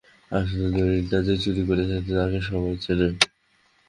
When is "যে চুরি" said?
1.27-1.63